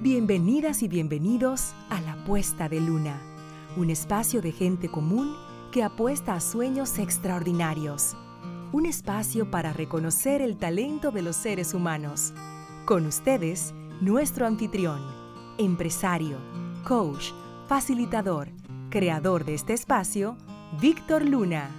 [0.00, 3.20] Bienvenidas y bienvenidos a La Puesta de Luna,
[3.76, 5.34] un espacio de gente común
[5.72, 8.16] que apuesta a sueños extraordinarios.
[8.70, 12.32] Un espacio para reconocer el talento de los seres humanos.
[12.84, 15.00] Con ustedes, nuestro anfitrión,
[15.58, 16.38] empresario,
[16.86, 17.32] coach,
[17.66, 18.50] facilitador,
[18.90, 20.36] creador de este espacio,
[20.80, 21.70] Víctor Luna.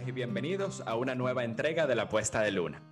[0.00, 2.82] Y bienvenidos a una nueva entrega de La Puesta de Luna.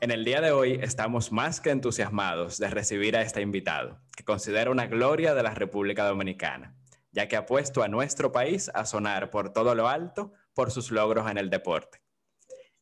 [0.00, 4.24] En el día de hoy estamos más que entusiasmados de recibir a este invitado, que
[4.24, 6.76] considera una gloria de la República Dominicana,
[7.12, 10.90] ya que ha puesto a nuestro país a sonar por todo lo alto por sus
[10.90, 12.02] logros en el deporte.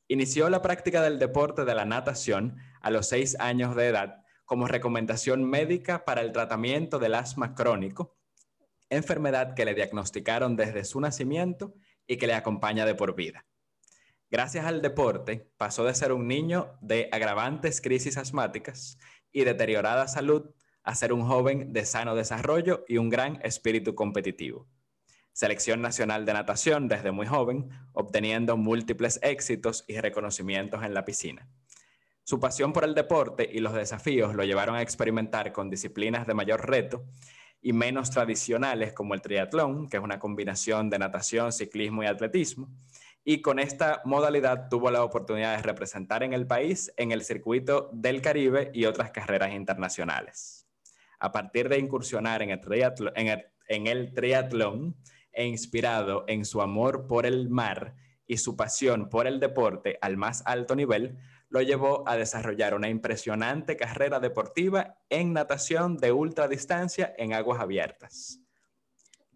[0.09, 4.69] Inició la práctica del deporte de la natación a los seis años de edad como
[4.69, 8.17] recomendación médica para el tratamiento del asma crónico,
[8.89, 11.75] enfermedad que le diagnosticaron desde su nacimiento
[12.07, 13.45] y que le acompaña de por vida.
[14.29, 18.99] Gracias al deporte, pasó de ser un niño de agravantes crisis asmáticas
[19.31, 20.51] y deteriorada salud
[20.83, 24.67] a ser un joven de sano desarrollo y un gran espíritu competitivo.
[25.33, 31.49] Selección Nacional de Natación desde muy joven, obteniendo múltiples éxitos y reconocimientos en la piscina.
[32.25, 36.35] Su pasión por el deporte y los desafíos lo llevaron a experimentar con disciplinas de
[36.35, 37.05] mayor reto
[37.63, 42.69] y menos tradicionales como el triatlón, que es una combinación de natación, ciclismo y atletismo.
[43.29, 47.91] Y con esta modalidad tuvo la oportunidad de representar en el país en el circuito
[47.93, 50.69] del Caribe y otras carreras internacionales.
[51.19, 54.97] A partir de incursionar en el, triatlón,
[55.33, 57.97] e inspirado en su amor por el mar
[58.29, 61.19] y su pasión por el deporte al más alto nivel,
[61.49, 68.39] lo llevó a desarrollar una impresionante carrera deportiva en natación de ultradistancia en aguas abiertas.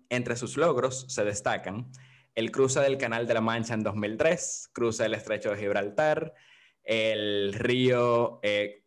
[0.09, 1.91] Entre sus logros se destacan
[2.35, 6.35] el cruce del Canal de la Mancha en 2003, cruce del Estrecho de Gibraltar,
[6.85, 8.85] el río eh,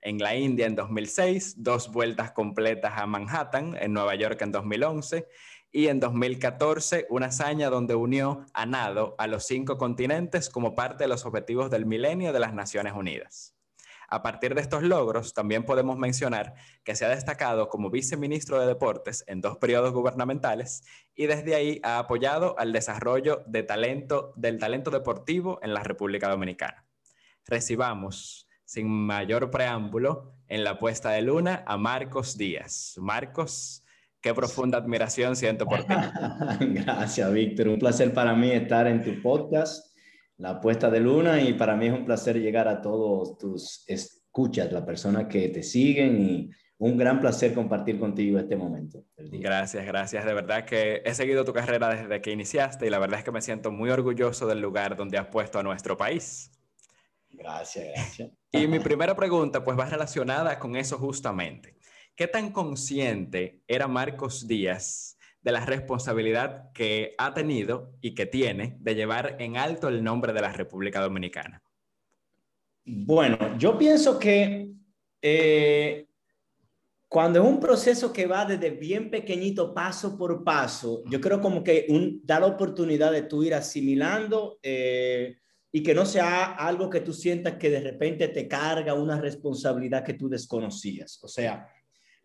[0.00, 5.26] en la India en 2006, dos vueltas completas a Manhattan en Nueva York en 2011
[5.72, 11.04] y en 2014 una hazaña donde unió a nado a los cinco continentes como parte
[11.04, 13.53] de los objetivos del milenio de las Naciones Unidas.
[14.14, 16.54] A partir de estos logros, también podemos mencionar
[16.84, 20.84] que se ha destacado como viceministro de Deportes en dos periodos gubernamentales
[21.16, 26.28] y desde ahí ha apoyado al desarrollo de talento, del talento deportivo en la República
[26.28, 26.86] Dominicana.
[27.44, 32.94] Recibamos, sin mayor preámbulo, en la puesta de luna a Marcos Díaz.
[32.98, 33.84] Marcos,
[34.20, 35.92] Qué profunda admiración siento por ti.
[36.60, 37.68] Gracias, Víctor.
[37.68, 39.93] Un placer para mí estar en tu podcast,
[40.36, 44.72] La Puesta de Luna, y para mí es un placer llegar a todos tus escuchas,
[44.72, 49.04] las personas que te siguen, y un gran placer compartir contigo este momento.
[49.16, 50.24] Gracias, gracias.
[50.24, 53.30] De verdad que he seguido tu carrera desde que iniciaste y la verdad es que
[53.30, 56.50] me siento muy orgulloso del lugar donde has puesto a nuestro país.
[57.30, 58.30] Gracias, gracias.
[58.50, 61.76] Y mi primera pregunta pues va relacionada con eso justamente.
[62.14, 65.13] ¿Qué tan consciente era Marcos Díaz
[65.44, 70.32] de la responsabilidad que ha tenido y que tiene de llevar en alto el nombre
[70.32, 71.62] de la República Dominicana?
[72.86, 74.70] Bueno, yo pienso que
[75.20, 76.06] eh,
[77.08, 81.62] cuando es un proceso que va desde bien pequeñito, paso por paso, yo creo como
[81.62, 85.36] que un, da la oportunidad de tú ir asimilando eh,
[85.70, 90.04] y que no sea algo que tú sientas que de repente te carga una responsabilidad
[90.04, 91.22] que tú desconocías.
[91.22, 91.68] O sea,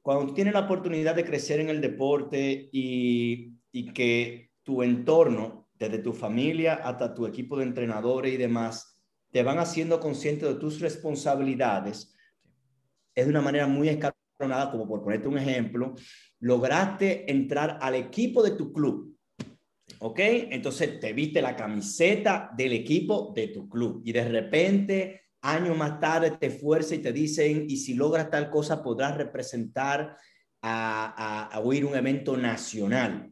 [0.09, 5.69] cuando tú tienes la oportunidad de crecer en el deporte y, y que tu entorno,
[5.75, 8.99] desde tu familia hasta tu equipo de entrenadores y demás,
[9.29, 12.11] te van haciendo consciente de tus responsabilidades,
[13.13, 15.93] es de una manera muy escalonada, como por ponerte un ejemplo,
[16.39, 19.15] lograste entrar al equipo de tu club.
[19.99, 20.19] ¿Ok?
[20.21, 25.99] Entonces te viste la camiseta del equipo de tu club y de repente años más
[25.99, 30.17] tarde te fuerza y te dicen, y si logras tal cosa, podrás representar
[30.61, 33.31] a, a, a un evento nacional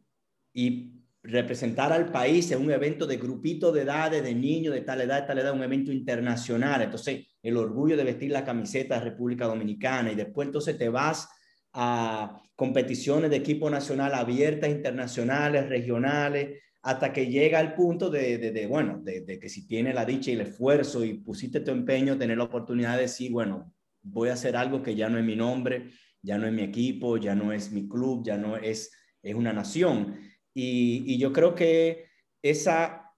[0.52, 5.00] y representar al país en un evento de grupito de edades, de niños de tal
[5.00, 6.82] edad, de tal edad, un evento internacional.
[6.82, 11.28] Entonces, el orgullo de vestir la camiseta de República Dominicana y después entonces te vas
[11.72, 18.66] a competiciones de equipo nacional abiertas, internacionales, regionales, hasta que llega el punto de, de,
[18.66, 22.38] bueno, de, que si tiene la dicha y el esfuerzo y pusiste tu empeño, tener
[22.38, 23.72] la oportunidad de decir, bueno,
[24.02, 25.90] voy a hacer algo que ya no es mi nombre,
[26.22, 28.92] ya no es mi equipo, ya no es mi club, ya no es,
[29.22, 30.18] es una nación.
[30.54, 32.06] Y, yo creo que
[32.42, 33.12] esa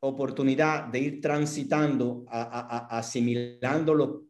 [0.00, 4.26] oportunidad de ir transitando, a, a, asimilando lo,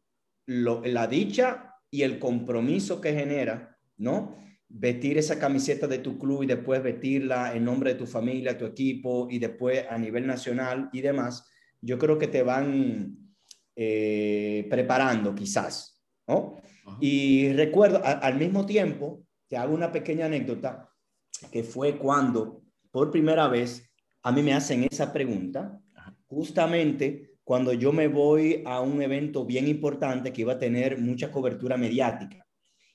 [0.47, 4.46] lo, la dicha y el compromiso que genera, ¿no?
[4.69, 8.67] Vestir esa camiseta de tu club y después vestirla en nombre de tu familia, tu
[8.67, 11.49] equipo y después a nivel nacional y demás,
[11.81, 13.17] yo creo que te van
[13.75, 16.57] eh, preparando quizás, ¿no?
[17.01, 20.89] Y recuerdo al mismo tiempo, te hago una pequeña anécdota,
[21.51, 23.91] que fue cuando por primera vez
[24.23, 25.81] a mí me hacen esa pregunta,
[26.27, 31.31] justamente cuando yo me voy a un evento bien importante que iba a tener mucha
[31.31, 32.45] cobertura mediática.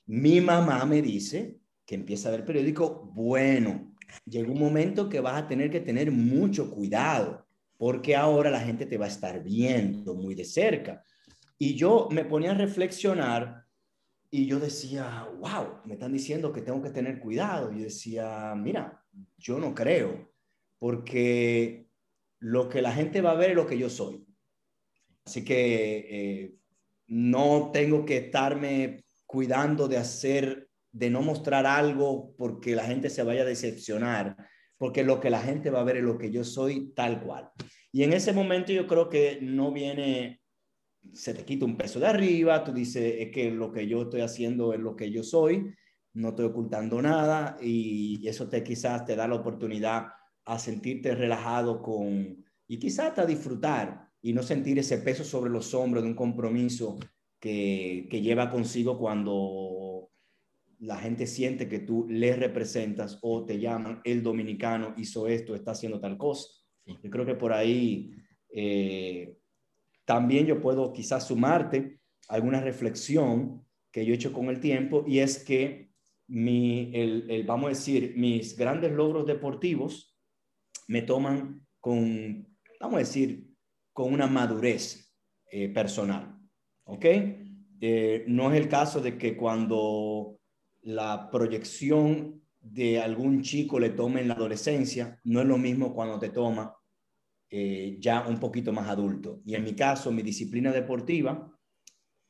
[0.06, 3.94] Mi mamá me dice que empieza a ver periódico, bueno,
[4.24, 7.46] llega un momento que vas a tener que tener mucho cuidado,
[7.76, 11.02] porque ahora la gente te va a estar viendo muy de cerca.
[11.58, 13.64] Y yo me ponía a reflexionar
[14.30, 17.70] y yo decía, wow, me están diciendo que tengo que tener cuidado.
[17.72, 19.04] Y yo decía, mira,
[19.36, 20.32] yo no creo,
[20.78, 21.88] porque
[22.38, 24.26] lo que la gente va a ver es lo que yo soy.
[25.24, 26.54] Así que eh,
[27.06, 33.22] no tengo que estarme cuidando de hacer, de no mostrar algo porque la gente se
[33.22, 34.36] vaya a decepcionar,
[34.78, 37.50] porque lo que la gente va a ver es lo que yo soy tal cual.
[37.90, 40.42] Y en ese momento yo creo que no viene
[41.12, 44.20] se te quita un peso de arriba, tú dices, es que lo que yo estoy
[44.20, 45.74] haciendo es lo que yo soy,
[46.14, 50.08] no estoy ocultando nada y eso te quizás te da la oportunidad
[50.44, 55.74] a sentirte relajado con y quizás hasta disfrutar y no sentir ese peso sobre los
[55.74, 56.98] hombros de un compromiso
[57.40, 59.32] que, que lleva consigo cuando
[60.82, 65.70] la gente siente que tú les representas o te llaman el dominicano hizo esto, está
[65.70, 66.48] haciendo tal cosa.
[66.84, 68.10] Yo creo que por ahí
[68.50, 69.36] eh,
[70.04, 75.20] también yo puedo quizás sumarte alguna reflexión que yo he hecho con el tiempo y
[75.20, 75.90] es que
[76.26, 80.18] mi, el, vamos a decir, mis grandes logros deportivos
[80.88, 83.46] me toman con, vamos a decir,
[83.92, 85.14] con una madurez
[85.48, 86.36] eh, personal.
[86.84, 87.04] ¿Ok?
[87.80, 90.40] Eh, no es el caso de que cuando
[90.82, 96.18] la proyección de algún chico le tome en la adolescencia, no es lo mismo cuando
[96.18, 96.76] te toma
[97.50, 99.40] eh, ya un poquito más adulto.
[99.44, 101.50] Y en mi caso, mi disciplina deportiva,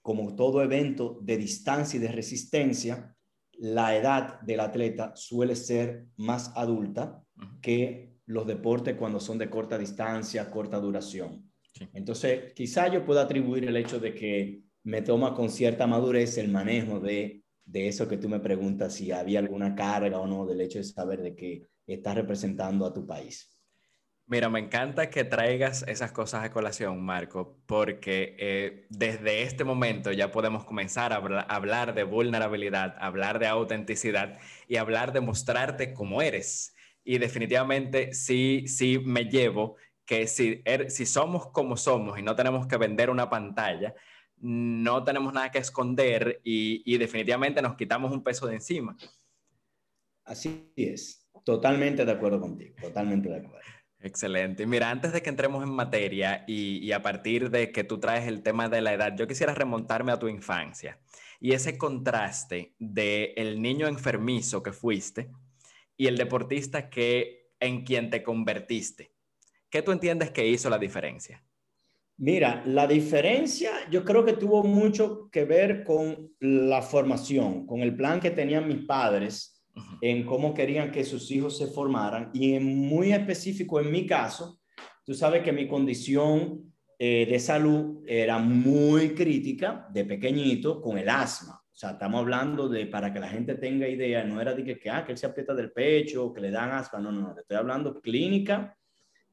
[0.01, 3.15] como todo evento de distancia y de resistencia,
[3.59, 7.23] la edad del atleta suele ser más adulta
[7.61, 11.53] que los deportes cuando son de corta distancia, corta duración.
[11.93, 16.49] Entonces, quizá yo pueda atribuir el hecho de que me toma con cierta madurez el
[16.49, 20.61] manejo de, de eso que tú me preguntas, si había alguna carga o no, del
[20.61, 23.53] hecho de saber de que estás representando a tu país.
[24.27, 30.13] Mira, me encanta que traigas esas cosas a colación, Marco, porque eh, desde este momento
[30.13, 34.39] ya podemos comenzar a hablar de vulnerabilidad, hablar de autenticidad
[34.69, 36.75] y hablar de mostrarte como eres.
[37.05, 42.35] Y definitivamente sí, sí me llevo que si, er, si somos como somos y no
[42.37, 43.95] tenemos que vender una pantalla,
[44.43, 48.97] no tenemos nada que esconder y, y definitivamente nos quitamos un peso de encima.
[50.25, 53.73] Así es, totalmente de acuerdo contigo, totalmente de acuerdo.
[54.03, 54.67] Excelente.
[54.67, 58.43] Mira, antes de que entremos en materia y, a partir de que tú traes el
[58.43, 60.99] tema de la edad, yo quisiera remontarme a tu infancia
[61.39, 65.31] y ese contraste de el niño enfermizo que fuiste
[65.97, 69.15] y el deportista que en quien te convertiste.
[69.71, 71.45] ¿Qué tú entiendes que hizo la diferencia?
[72.19, 77.97] Mira, la diferencia yo creo que tuvo mucho que ver con la formación, con el
[77.97, 79.65] plan que tenían mis padres
[80.01, 82.31] en cómo querían que sus hijos se formaran.
[82.35, 84.61] Y en muy específico en mi caso,
[85.05, 91.09] tú sabes que mi condición eh, de salud era muy crítica de pequeñito con el
[91.09, 91.55] asma.
[91.55, 94.79] O sea, estamos hablando de, para que la gente tenga idea, no era de que,
[94.79, 97.35] que, ah, que él se aprieta del pecho, que le dan asma, no, no, no,
[97.37, 98.77] estoy hablando clínica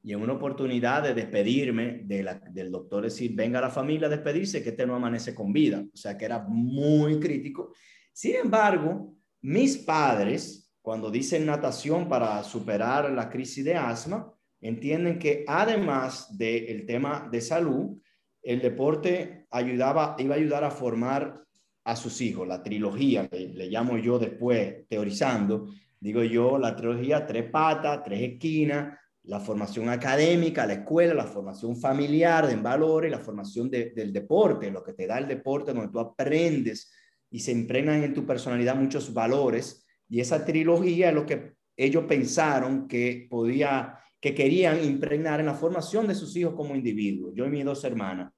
[0.01, 4.63] y en una oportunidad de despedirme del doctor, decir, venga a la familia a despedirse,
[4.63, 5.83] que este no amanece con vida.
[5.93, 7.73] O sea, que era muy crítico.
[8.13, 15.43] Sin embargo, mis padres, cuando dicen natación para superar la crisis de asma, entienden que
[15.47, 17.97] además del tema de salud,
[18.41, 21.43] el deporte ayudaba, iba a ayudar a formar
[21.83, 25.67] a sus hijos, la trilogía, que le llamo yo después teorizando,
[25.99, 28.97] digo yo, la trilogía tres patas, tres esquinas,
[29.29, 34.83] la formación académica, la escuela, la formación familiar en valores, la formación del deporte, lo
[34.83, 36.91] que te da el deporte, donde tú aprendes
[37.29, 42.05] y se impregnan en tu personalidad muchos valores y esa trilogía es lo que ellos
[42.05, 47.45] pensaron que podía, que querían impregnar en la formación de sus hijos como individuos, yo
[47.45, 48.33] y mis dos hermanas.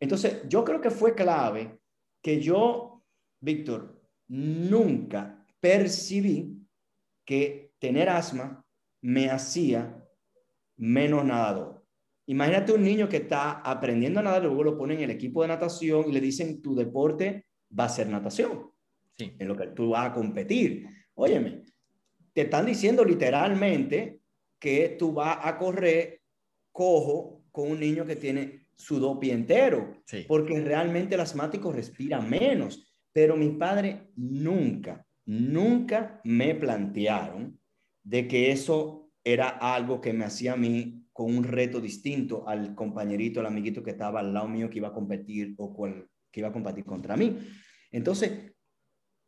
[0.00, 1.78] Entonces, yo creo que fue clave
[2.22, 3.04] que yo,
[3.42, 6.66] Víctor, nunca percibí
[7.26, 8.64] que tener asma
[9.02, 10.00] me hacía
[10.76, 11.84] menos nadador.
[12.26, 15.48] Imagínate un niño que está aprendiendo a nadar, luego lo ponen en el equipo de
[15.48, 17.46] natación y le dicen tu deporte
[17.78, 18.70] va a ser natación.
[19.16, 20.88] en lo que tú vas a competir.
[21.14, 21.62] Óyeme,
[22.32, 24.20] te están diciendo literalmente
[24.58, 26.20] que tú vas a correr
[26.72, 32.84] cojo con un niño que tiene su dopi entero, porque realmente el asmático respira menos.
[33.12, 37.60] Pero mis padres nunca, nunca me plantearon
[38.02, 42.74] de que eso era algo que me hacía a mí con un reto distinto al
[42.74, 46.40] compañerito, al amiguito que estaba al lado mío que iba a competir o cual, que
[46.40, 47.38] iba a competir contra mí.
[47.90, 48.52] Entonces,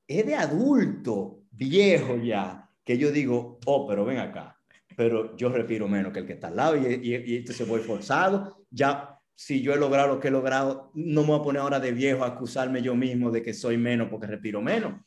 [0.06, 4.58] es de adulto, viejo ya, que yo digo, oh, pero ven acá,
[4.96, 7.80] pero yo respiro menos que el que está al lado y, y, y entonces voy
[7.80, 11.62] forzado, ya si yo he logrado lo que he logrado, no me voy a poner
[11.62, 15.00] ahora de viejo a acusarme yo mismo de que soy menos porque respiro menos.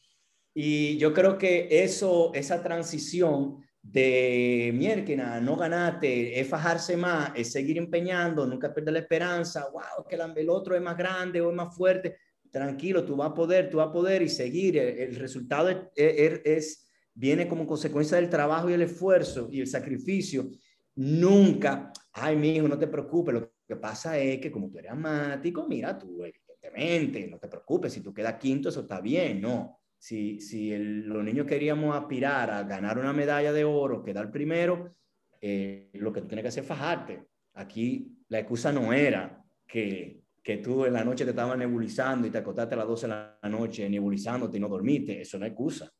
[0.53, 7.51] Y yo creo que eso, esa transición de mierda, no ganaste, es fajarse más, es
[7.51, 11.55] seguir empeñando, nunca perder la esperanza, wow, que el otro es más grande o es
[11.55, 12.17] más fuerte,
[12.51, 14.77] tranquilo, tú vas a poder, tú vas a poder y seguir.
[14.77, 20.49] El, resultado es, es, viene como consecuencia del trabajo y el esfuerzo y el sacrificio.
[20.95, 24.91] Nunca, ay, mi hijo, no te preocupes, lo que pasa es que como tú eres
[24.91, 29.78] amático, mira, tú evidentemente, no te preocupes, si tú quedas quinto, eso está bien, no.
[29.99, 34.95] Si, si los niños queríamos aspirar a ganar una medalla de oro, quedar primero,
[35.41, 37.27] eh, lo que tú tienes que hacer es fajarte.
[37.53, 42.31] Aquí la excusa no era que, que tú en la noche te estabas nebulizando y
[42.31, 45.21] te acostaste a las 12 de la noche nebulizándote y no dormiste.
[45.21, 45.91] Eso no es excusa.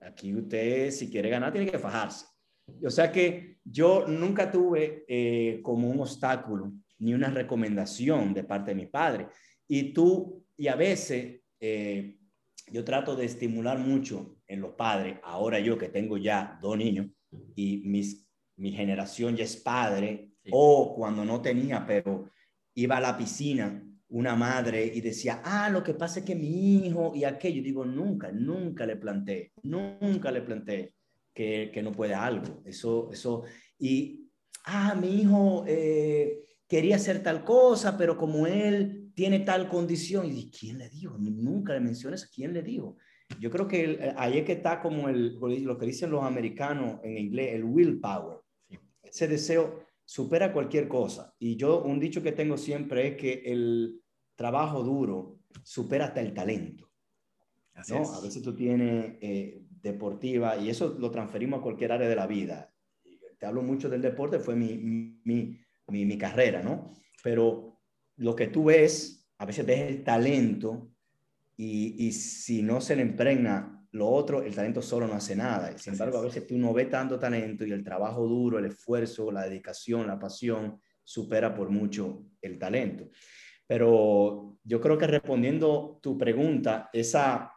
[0.00, 2.26] Aquí usted, si quiere ganar, tiene que fajarse.
[2.84, 8.70] O sea que yo nunca tuve eh, como un obstáculo ni una recomendación de parte
[8.70, 9.28] de mi padre.
[9.68, 12.18] Y tú, y a veces eh,
[12.72, 17.06] yo trato de estimular mucho en los padres, ahora yo que tengo ya dos niños
[17.54, 18.26] y mis,
[18.56, 22.30] mi generación ya es padre, o cuando no tenía, pero
[22.74, 26.86] iba a la piscina una madre y decía, ah, lo que pasa es que mi
[26.86, 30.94] hijo y aquello, digo, nunca, nunca le planteé, nunca le planteé
[31.32, 33.44] que, que no puede algo, eso, eso,
[33.78, 34.28] y,
[34.64, 40.50] ah, mi hijo, eh, quería hacer tal cosa, pero como él tiene tal condición, y
[40.50, 41.16] ¿quién le dijo?
[41.18, 42.96] Nunca le menciones quién le dijo.
[43.40, 47.00] Yo creo que eh, ahí es que está como el, lo que dicen los americanos
[47.02, 48.38] en inglés, el willpower.
[49.02, 51.34] Ese deseo supera cualquier cosa.
[51.38, 54.02] Y yo, un dicho que tengo siempre es que el
[54.34, 56.90] trabajo duro supera hasta el talento.
[57.74, 62.16] Así A veces tú tienes eh, deportiva y eso lo transferimos a cualquier área de
[62.16, 62.72] la vida.
[63.38, 64.76] Te hablo mucho del deporte, fue mi,
[65.24, 65.58] mi
[65.92, 66.92] mi, carrera, ¿no?
[67.22, 67.80] Pero
[68.16, 70.90] lo que tú ves, a veces ves el talento
[71.56, 75.76] y, y, si no se le impregna lo otro, el talento solo no hace nada.
[75.76, 79.30] Sin embargo, a veces tú no ves tanto talento y el trabajo duro, el esfuerzo,
[79.30, 83.10] la dedicación, la pasión supera por mucho el talento.
[83.66, 87.52] Pero yo creo que respondiendo tu pregunta, esa,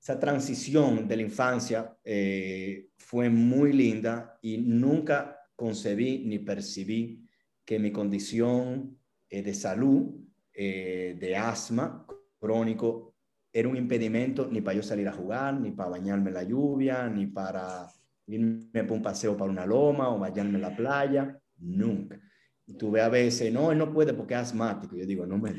[0.00, 7.22] esa transición de la infancia eh, fue muy linda y nunca concebí ni percibí
[7.64, 8.98] que mi condición
[9.42, 10.14] de salud,
[10.52, 12.06] eh, de asma
[12.38, 13.14] crónico,
[13.52, 17.08] era un impedimento ni para yo salir a jugar, ni para bañarme en la lluvia,
[17.08, 17.88] ni para
[18.26, 22.20] irme para un paseo para una loma o bañarme en la playa, nunca.
[22.66, 24.96] Y tú ves a veces, no, él no puede porque es asmático.
[24.96, 25.52] Yo digo, no me.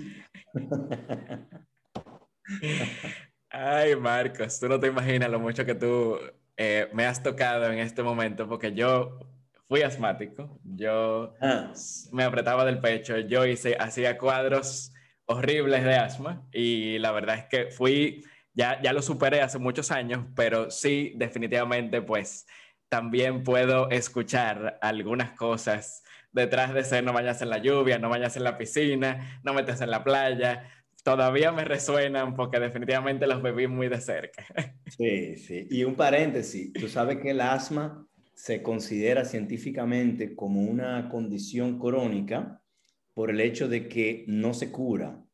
[3.49, 6.17] Ay, Marcos, tú no te imaginas lo mucho que tú
[6.57, 9.19] eh, me has tocado en este momento, porque yo
[9.67, 11.71] fui asmático, yo ah.
[12.11, 14.93] me apretaba del pecho, yo hice, hacía cuadros
[15.25, 19.91] horribles de asma y la verdad es que fui, ya, ya lo superé hace muchos
[19.91, 22.47] años, pero sí, definitivamente, pues
[22.89, 28.37] también puedo escuchar algunas cosas detrás de ser no vayas en la lluvia, no vayas
[28.37, 30.69] en la piscina, no metes en la playa.
[31.03, 34.45] Todavía me resuenan porque definitivamente los bebí muy de cerca.
[34.87, 35.67] Sí, sí.
[35.69, 38.07] Y un paréntesis, tú sabes que el asma
[38.37, 42.61] se considera científicamente como una condición crónica
[43.15, 45.25] por el hecho de que no se cura,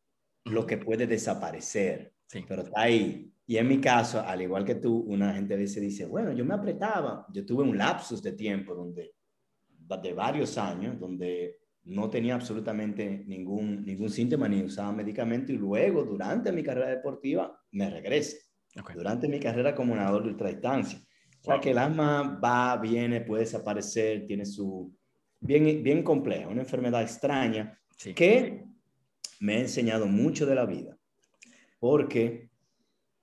[0.46, 2.14] lo que puede desaparecer,
[2.48, 3.30] pero está ahí.
[3.46, 6.46] Y en mi caso, al igual que tú, una gente a veces dice, bueno, yo
[6.46, 9.16] me apretaba, yo tuve un lapsus de tiempo donde,
[9.68, 16.06] de varios años, donde no tenía absolutamente ningún, ningún síntoma ni usaba medicamento y luego,
[16.06, 18.40] durante mi carrera deportiva, me regresé.
[18.96, 21.02] Durante mi carrera como nadador de ultradistancia.
[21.44, 24.96] O sea, que el asma va, viene, puede desaparecer, tiene su...
[25.42, 27.78] Bien, bien compleja, una enfermedad extraña
[28.16, 28.64] que
[29.42, 30.98] me ha enseñado mucho de la vida.
[31.80, 32.50] Porque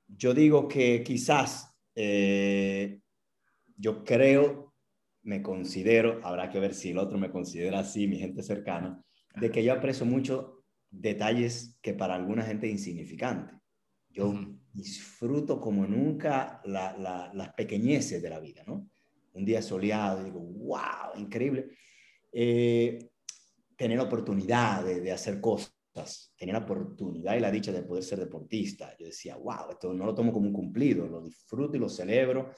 [0.07, 3.00] yo digo que quizás, eh,
[3.79, 4.75] yo creo,
[5.23, 9.03] me considero, habrá que ver si el otro me considera así, mi gente cercana,
[9.35, 13.55] de que yo aprecio mucho detalles que para alguna gente es insignificante.
[14.11, 14.35] Yo
[14.73, 18.89] disfruto como nunca las pequeñeces de la vida, ¿no?
[19.33, 21.71] Un día soleado, digo, wow, increíble.
[22.33, 23.11] Eh,
[23.77, 25.73] tener la oportunidad de, de, hacer cosas,
[26.37, 28.95] tener la oportunidad y la dicha de poder ser deportista.
[28.99, 32.50] Yo decía, wow, esto no lo tomo como un cumplido, lo disfruto y lo celebro.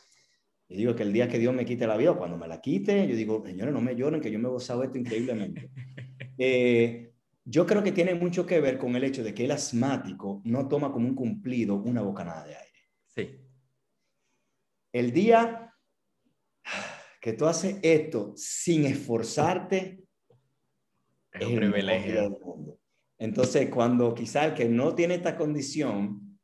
[0.69, 3.07] Y digo que el día que Dios me quite la vida, cuando me la quite,
[3.07, 5.71] yo digo, señores, no me lloren, que yo me he gozado esto increíblemente.
[6.39, 7.12] Eh,
[7.45, 10.69] yo creo que tiene mucho que ver con el hecho de que el asmático no
[10.69, 12.79] toma como un cumplido una bocanada de aire.
[13.07, 13.41] Sí.
[14.93, 15.75] El día
[17.21, 20.05] que tú haces esto sin esforzarte,
[21.33, 22.79] es un privilegio.
[23.19, 26.39] Entonces, cuando quizá el que no tiene esta condición,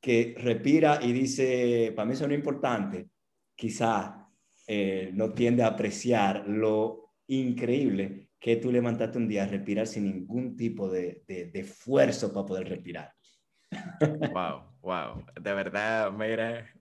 [0.00, 3.08] que respira y dice, para mí eso no es importante,
[3.56, 4.28] quizá
[4.66, 10.04] eh, no tiende a apreciar lo increíble que tú levantaste un día a respirar sin
[10.04, 13.12] ningún tipo de, de, esfuerzo para poder respirar.
[14.32, 15.26] Wow, wow.
[15.40, 16.72] De verdad, mira,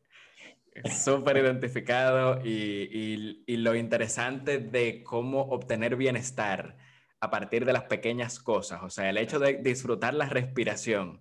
[0.85, 6.77] súper identificado y, y, y, lo interesante de cómo obtener bienestar
[7.19, 8.81] a partir de las pequeñas cosas.
[8.83, 11.19] O sea, el hecho de disfrutar la respiración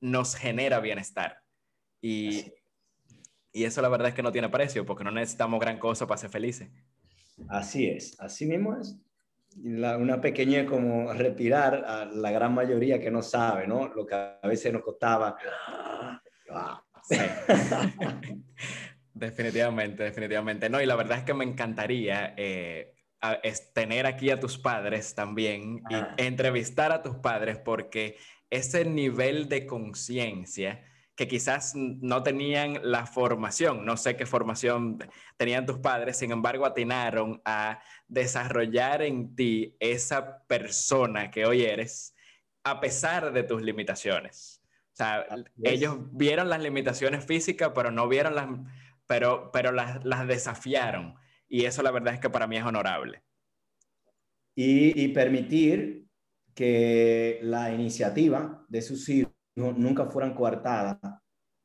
[0.00, 1.42] nos genera bienestar.
[2.02, 2.52] Y,
[3.52, 6.18] y eso la verdad es que no tiene precio, porque no necesitamos gran cosa para
[6.18, 6.68] ser felices.
[7.48, 8.98] Así es, así mismo es.
[9.56, 13.88] Una pequeña como respirar a la gran mayoría que no sabe, ¿no?
[13.88, 15.36] Lo que a veces nos costaba.
[19.14, 20.68] definitivamente, definitivamente.
[20.68, 22.94] No, y la verdad es que me encantaría eh,
[23.74, 26.14] tener aquí a tus padres también y ah.
[26.16, 28.16] entrevistar a tus padres porque
[28.50, 30.84] ese nivel de conciencia
[31.18, 34.98] que quizás no tenían la formación, no sé qué formación
[35.36, 42.14] tenían tus padres, sin embargo atinaron a desarrollar en ti esa persona que hoy eres
[42.62, 44.62] a pesar de tus limitaciones.
[44.92, 45.26] O sea,
[45.64, 48.46] ellos vieron las limitaciones físicas, pero no vieron las,
[49.08, 51.16] pero, pero las, las desafiaron.
[51.48, 53.24] Y eso la verdad es que para mí es honorable.
[54.54, 56.06] Y, y permitir
[56.54, 60.98] que la iniciativa de sus hijos nunca fueran coartadas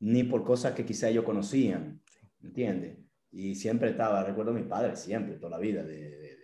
[0.00, 2.00] ni por cosas que quizá ellos conocían,
[2.42, 2.98] ¿entiendes?
[3.30, 6.36] Y siempre estaba, recuerdo a mi padre, siempre, toda la vida, de,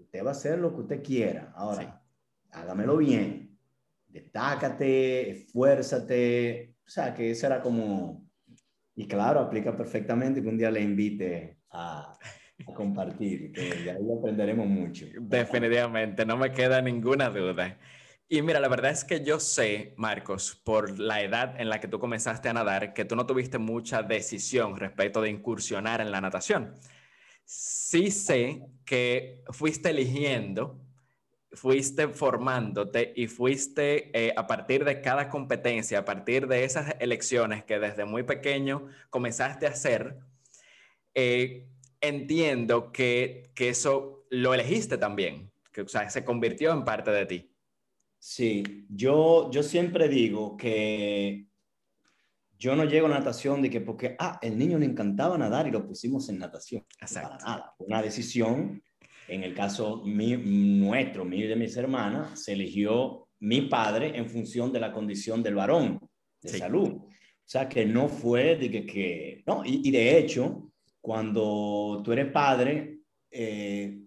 [0.00, 2.02] usted va a hacer lo que usted quiera, ahora,
[2.50, 3.58] hágamelo bien,
[4.06, 8.28] destácate, esfuérzate, o sea, que eso era como,
[8.94, 12.16] y claro, aplica perfectamente que un día le invite a,
[12.66, 15.06] a compartir, que ahí aprenderemos mucho.
[15.20, 17.78] Definitivamente, no me queda ninguna duda.
[18.30, 21.88] Y mira, la verdad es que yo sé, Marcos, por la edad en la que
[21.88, 26.20] tú comenzaste a nadar, que tú no tuviste mucha decisión respecto de incursionar en la
[26.20, 26.74] natación.
[27.46, 30.78] Sí sé que fuiste eligiendo,
[31.52, 37.64] fuiste formándote y fuiste eh, a partir de cada competencia, a partir de esas elecciones
[37.64, 40.18] que desde muy pequeño comenzaste a hacer,
[41.14, 41.66] eh,
[42.02, 47.24] entiendo que, que eso lo elegiste también, que o sea, se convirtió en parte de
[47.24, 47.50] ti.
[48.18, 51.46] Sí, yo, yo siempre digo que
[52.58, 55.70] yo no llego a natación de que porque, ah, el niño le encantaba nadar y
[55.70, 56.84] lo pusimos en natación.
[57.00, 57.38] Exacto.
[57.38, 57.74] Para nada.
[57.78, 58.82] Una decisión,
[59.28, 64.28] en el caso mi, nuestro, mío y de mis hermanas, se eligió mi padre en
[64.28, 66.00] función de la condición del varón
[66.42, 66.88] de salud.
[66.88, 72.32] O sea, que no fue de que, que no, y, de hecho, cuando tú eres
[72.32, 72.98] padre,
[73.30, 74.00] eh,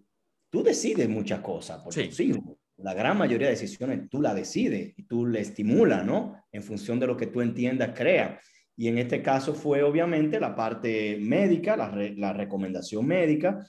[0.49, 2.09] tú decides muchas cosas por sí.
[2.09, 2.43] tus hijos
[2.83, 6.35] la gran mayoría de decisiones tú la decides y tú le estimulas, ¿no?
[6.51, 8.39] En función de lo que tú entiendas, crea.
[8.75, 13.65] Y en este caso fue obviamente la parte médica, la, la recomendación médica.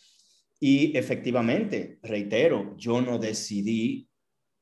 [0.61, 4.09] Y efectivamente, reitero, yo no decidí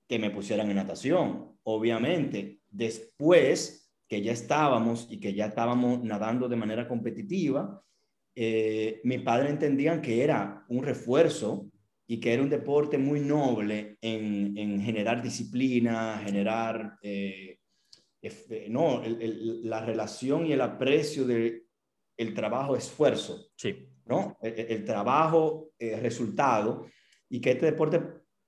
[0.09, 1.57] que me pusieran en natación.
[1.63, 7.81] Obviamente, después que ya estábamos y que ya estábamos nadando de manera competitiva,
[8.35, 11.71] eh, mi padre entendían que era un refuerzo
[12.11, 17.61] y que era un deporte muy noble en, en generar disciplina, generar eh,
[18.20, 21.62] eh, no, la relación y el aprecio del
[22.16, 23.88] el trabajo esfuerzo, sí.
[24.07, 24.37] ¿no?
[24.42, 26.85] El, trabajo eh, resultado
[27.29, 28.03] y que este deporte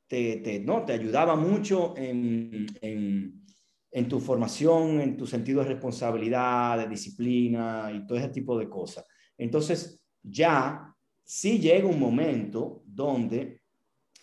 [0.08, 3.44] te, te, no, te ayudaba mucho en, en,
[3.92, 8.68] en, tu formación, en tu sentido de responsabilidad, de disciplina y todo ese tipo de
[8.68, 9.06] cosas.
[9.38, 13.62] Entonces, ya sí llega un momento donde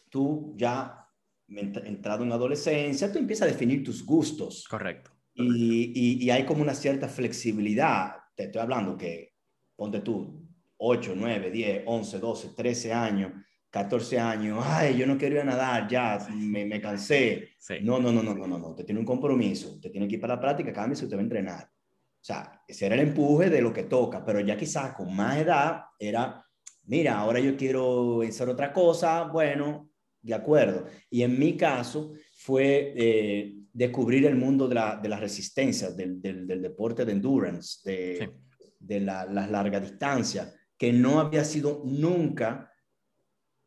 [0.10, 1.08] tú ya
[1.48, 4.66] entrado en adolescencia, tú empiezas a definir tus gustos.
[4.70, 5.12] Correcto.
[5.34, 8.16] Y, y, hay como una cierta flexibilidad.
[8.36, 9.34] Te estoy hablando que,
[9.76, 10.46] ponte tú,
[10.78, 13.32] 8, 9, 10, 11, 12, 13 años,
[13.70, 17.50] 14 años, ay, yo no quiero ir a nadar, ya, me, me cansé.
[17.82, 20.22] No, no, no, no, no, no, no, te tiene un compromiso, te tiene que ir
[20.22, 21.64] para la práctica, cámbiese, usted va a entrenar.
[21.64, 25.38] O sea, ese era el empuje de lo que toca, pero ya quizás con más
[25.38, 26.44] edad era,
[26.90, 29.90] mira, ahora yo quiero hacer otra cosa, bueno,
[30.22, 30.86] de acuerdo.
[31.10, 36.20] Y en mi caso fue eh, descubrir el mundo de la, de la resistencia, del,
[36.22, 38.32] del, deporte de endurance, de,
[38.80, 42.74] de las largas distancias, que no había sido nunca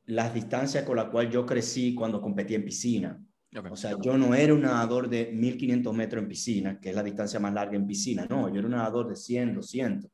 [0.06, 3.24] las distancias con las cuales yo crecí cuando competí en piscina.
[3.70, 7.02] O sea, yo no era un nadador de 1500 metros en piscina, que es la
[7.02, 10.10] distancia más larga en piscina, no, yo era un nadador de 100, 200.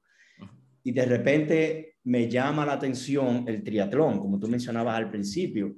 [0.89, 5.77] Y de repente me llama la atención el triatlón, como tú mencionabas al principio.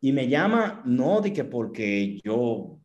[0.00, 2.78] Y me llama no de que porque yo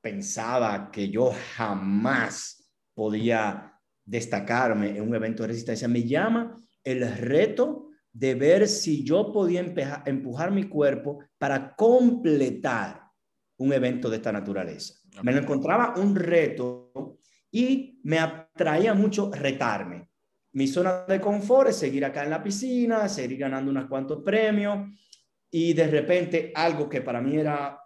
[0.00, 7.88] pensaba que yo jamás podía destacarme en un evento de resistencia, me llama el reto
[8.12, 9.66] de ver si yo podía
[10.06, 13.02] empujar mi cuerpo para completar
[13.58, 14.94] un evento de esta naturaleza.
[15.24, 17.18] Me lo encontraba un reto
[17.50, 20.08] y me atraía mucho retarme.
[20.56, 24.88] Mi zona de confort es seguir acá en la piscina, seguir ganando unos cuantos premios
[25.50, 27.78] y de repente algo que para mí era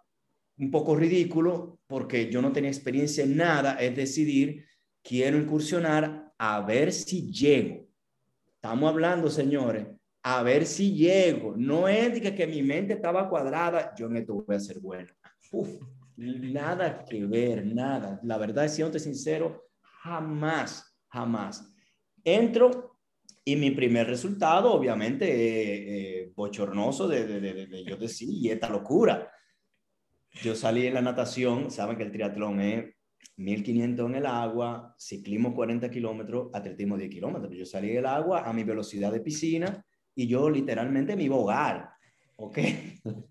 [0.56, 4.64] un poco ridículo porque yo no tenía experiencia en nada es decidir
[5.02, 7.88] quiero incursionar a ver si llego.
[8.54, 9.88] Estamos hablando, señores,
[10.22, 11.56] a ver si llego.
[11.56, 15.08] No es que, que mi mente estaba cuadrada, yo en esto voy a ser bueno.
[16.16, 18.20] Nada que ver, nada.
[18.22, 19.60] La verdad, siendo sincero,
[20.04, 21.69] jamás, jamás.
[22.24, 22.98] Entro
[23.44, 28.68] y mi primer resultado, obviamente, eh, eh, bochornoso de, de, de, yo decir, y esta
[28.68, 29.30] locura.
[30.42, 32.94] Yo salí en la natación, saben que el triatlón es
[33.36, 37.56] 1500 en el agua, ciclismo 40 kilómetros, atletismo 10 kilómetros.
[37.56, 41.38] Yo salí del agua a mi velocidad de piscina y yo literalmente me iba a
[41.38, 41.90] ahogar,
[42.36, 42.58] ¿ok?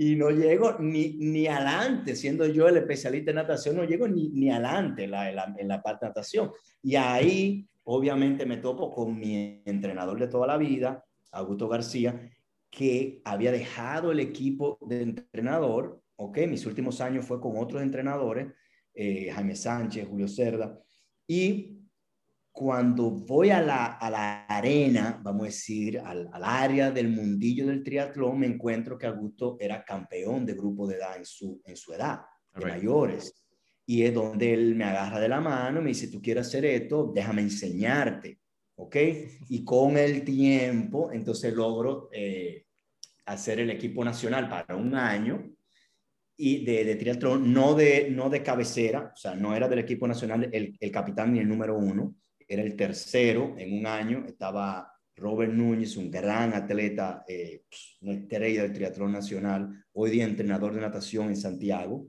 [0.00, 4.28] y no llego ni, ni adelante, siendo yo el especialista en natación, no llego ni,
[4.28, 6.52] ni adelante en la, parte de natación.
[6.80, 12.30] Y ahí, obviamente, me topo con mi entrenador de toda la vida, Augusto García,
[12.70, 18.52] que había dejado el equipo de entrenador, ok, mis últimos años fue con otros entrenadores,
[18.94, 20.80] eh, Jaime Sánchez, Julio Cerda,
[21.26, 21.77] y
[22.58, 27.68] cuando voy a la, a la arena, vamos a decir, al, al, área del mundillo
[27.68, 31.76] del triatlón, me encuentro que Augusto era campeón de grupo de edad en su, en
[31.76, 32.18] su edad,
[32.52, 33.44] de mayores.
[33.86, 37.12] Y es donde él me agarra de la mano me dice, tú quieres hacer esto,
[37.14, 38.40] déjame enseñarte,
[38.74, 38.96] ¿ok?
[39.50, 42.64] Y con el tiempo, entonces logro eh,
[43.26, 45.48] hacer el equipo nacional para un año
[46.36, 50.08] y de, de, triatlón, no de, no de cabecera, o sea, no era del equipo
[50.08, 52.16] nacional el, el capitán ni el número uno,
[52.48, 57.64] era el tercero en un año, estaba Robert Núñez, un gran atleta, eh,
[58.00, 62.08] una estrella del triatlón nacional, hoy día entrenador de natación en Santiago.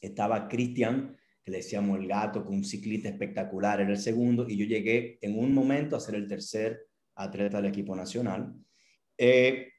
[0.00, 4.56] Estaba Cristian, que le decíamos el gato, con un ciclista espectacular, era el segundo, y
[4.56, 8.54] yo llegué en un momento a ser el tercer atleta del equipo nacional.
[9.16, 9.72] Eh,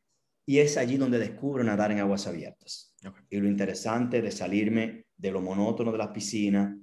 [0.46, 2.96] y es allí donde descubro nadar en aguas abiertas.
[3.30, 6.76] Y lo interesante de salirme de lo monótono de las piscinas,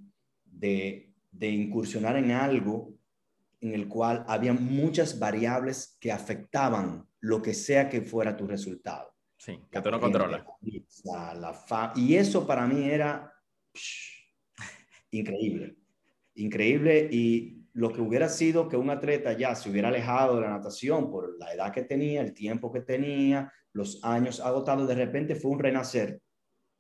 [0.45, 2.95] de de incursionar en algo
[3.61, 9.13] en el cual había muchas variables que afectaban lo que sea que fuera tu resultado.
[9.37, 10.45] Sí, que tú no controlas.
[11.95, 13.33] y eso para mí era
[15.11, 15.77] increíble,
[16.35, 17.09] increíble.
[17.11, 21.11] Y lo que hubiera sido que un atleta ya se hubiera alejado de la natación
[21.11, 25.51] por la edad que tenía, el tiempo que tenía, los años agotados, de repente fue
[25.51, 26.21] un renacer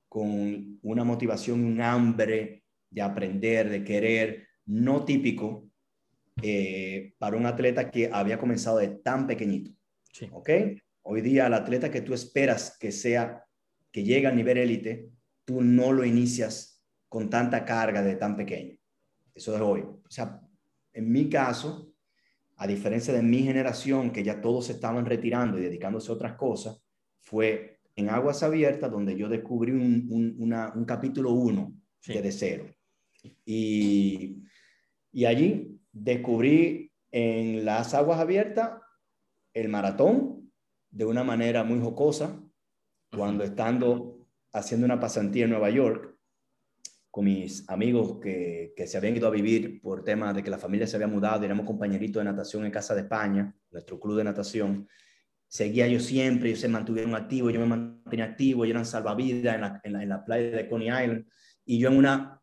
[0.08, 5.68] con una motivación, un hambre de aprender, de querer, no típico
[6.42, 9.72] eh, para un atleta que había comenzado de tan pequeñito.
[10.12, 10.28] Sí.
[10.32, 10.50] ¿Ok?
[11.02, 13.44] Hoy día el atleta que tú esperas que sea,
[13.92, 15.10] que llegue al nivel élite,
[15.44, 18.76] tú no lo inicias con tanta carga de tan pequeño.
[19.34, 19.80] Eso es hoy.
[19.80, 20.40] O sea,
[20.92, 21.92] en mi caso,
[22.56, 26.82] a diferencia de mi generación, que ya todos estaban retirando y dedicándose a otras cosas,
[27.20, 31.72] fue en Aguas Abiertas donde yo descubrí un, capítulo 1
[32.06, 32.74] de cero.
[33.44, 34.42] Y,
[35.12, 38.80] y allí descubrí en las aguas abiertas
[39.54, 40.52] el maratón
[40.90, 42.40] de una manera muy jocosa,
[43.10, 46.16] cuando estando haciendo una pasantía en Nueva York
[47.10, 50.58] con mis amigos que, que, se habían ido a vivir por temas de que la
[50.58, 54.24] familia se había mudado, éramos compañeritos de natación en Casa de España, nuestro club de
[54.24, 54.86] natación.
[55.48, 59.60] Seguía yo siempre, ellos se mantuvieron activos, yo me mantenía activo, ellos eran salvavidas en
[59.62, 61.26] la, en la, en la playa de Coney Island.
[61.66, 62.36] Y yo en una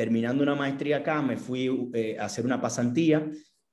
[0.00, 3.30] terminando una maestría acá, me fui eh, a hacer una pasantía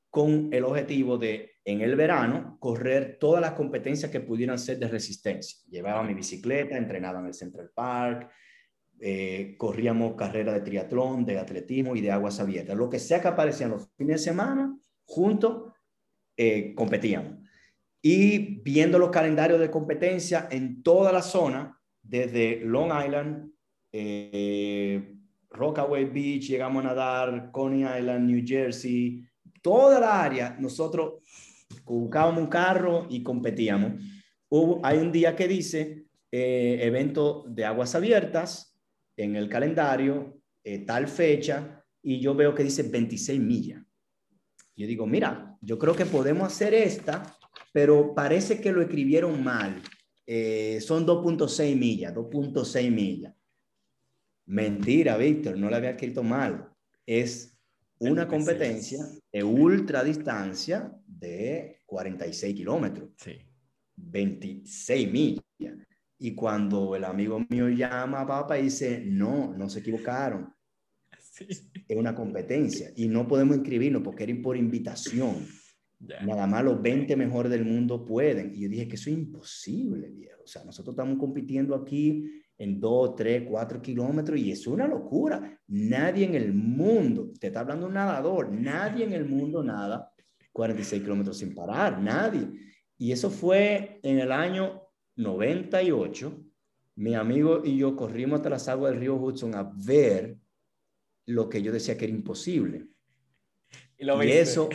[0.09, 4.87] con el objetivo de, en el verano, correr todas las competencias que pudieran ser de
[4.87, 5.59] resistencia.
[5.69, 8.29] Llevaba mi bicicleta, entrenaba en el Central Park,
[8.99, 12.75] eh, corríamos carrera de triatlón, de atletismo y de aguas abiertas.
[12.75, 15.71] Lo que sea que aparecía los fines de semana, juntos
[16.35, 17.35] eh, competíamos.
[18.01, 23.51] Y viendo los calendarios de competencia en toda la zona, desde Long Island,
[23.91, 25.15] eh,
[25.49, 29.23] Rockaway Beach, llegamos a nadar, Coney Island, New Jersey,
[29.61, 31.23] toda la área, nosotros
[31.85, 34.01] buscábamos un carro y competíamos.
[34.49, 38.77] Hubo, hay un día que dice eh, evento de aguas abiertas
[39.15, 43.83] en el calendario, eh, tal fecha, y yo veo que dice 26 millas.
[44.75, 47.35] Yo digo, mira, yo creo que podemos hacer esta,
[47.73, 49.81] pero parece que lo escribieron mal.
[50.25, 53.33] Eh, son 2.6 millas, 2.6 millas.
[54.47, 56.69] Mentira, Víctor, no la había escrito mal.
[57.05, 57.57] Es
[57.99, 63.09] una competencia de ultra distancia de 46 kilómetros.
[63.17, 63.37] Sí.
[63.95, 65.43] 26 millas.
[66.19, 70.53] Y cuando el amigo mío llama a papá y dice, no, no se equivocaron.
[71.87, 75.47] Es una competencia y no podemos inscribirnos porque era por invitación.
[75.99, 78.53] Nada más los 20 mejores del mundo pueden.
[78.55, 80.41] Y yo dije que eso es imposible, viejo.
[80.43, 82.25] O sea, nosotros estamos compitiendo aquí
[82.57, 85.59] en 2, 3, 4 kilómetros y es una locura.
[85.67, 90.11] Nadie en el mundo, te está hablando un nadador, nadie en el mundo nada
[90.57, 92.49] 46 kilómetros sin parar, nadie.
[92.97, 94.81] Y eso fue en el año
[95.15, 96.43] 98.
[96.95, 100.35] Mi amigo y yo corrimos hasta las aguas del río Hudson a ver
[101.27, 102.87] lo que yo decía que era imposible.
[103.99, 104.69] Y, eso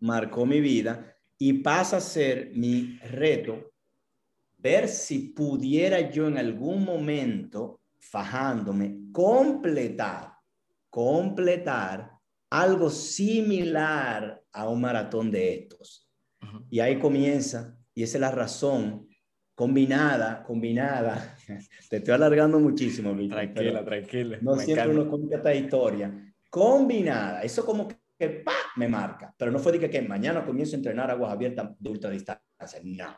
[0.00, 3.69] marcó mi vida y pasa a ser mi reto
[4.62, 10.32] ver si pudiera yo en algún momento, fajándome, completar,
[10.88, 12.10] completar
[12.50, 16.08] algo similar a un maratón de estos.
[16.68, 19.06] Y ahí comienza, y esa es la razón
[19.54, 21.36] combinada, combinada.
[21.90, 24.38] Te estoy alargando muchísimo, Tranquila, tranquila.
[24.40, 26.34] No siempre uno cuenta esta historia.
[26.48, 28.54] Combinada, eso como que ¡pa!
[28.76, 29.34] me marca.
[29.36, 32.80] Pero no fue de que, que mañana comienzo a entrenar aguas abiertas de ultradistancia.
[32.82, 33.16] No.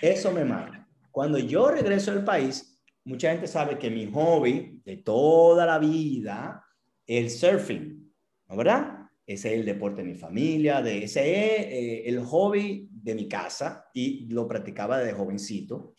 [0.00, 0.88] Eso me marca.
[1.10, 6.64] Cuando yo regreso al país, mucha gente sabe que mi hobby de toda la vida
[7.06, 8.12] es el surfing,
[8.48, 8.98] ¿no verdad?
[9.26, 13.28] Ese es el deporte de mi familia, de, ese es eh, el hobby de mi
[13.28, 15.94] casa y lo practicaba desde jovencito.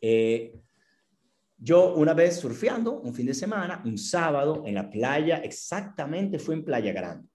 [0.00, 0.60] Eh,
[1.56, 6.54] yo una vez surfeando, un fin de semana, un sábado en la playa, exactamente fue
[6.54, 7.28] en Playa Grande,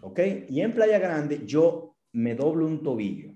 [0.00, 0.20] ¿ok?
[0.48, 3.33] Y en Playa Grande yo me doblo un tobillo.